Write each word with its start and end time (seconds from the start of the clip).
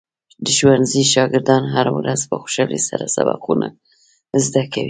د 0.45 0.45
ښوونځي 0.57 1.03
شاګردان 1.13 1.63
هره 1.75 1.91
ورځ 1.97 2.21
په 2.29 2.35
خوشحالۍ 2.41 2.79
سره 2.89 3.05
سبقونه 3.15 3.67
زده 4.45 4.63
کوي. 4.71 4.79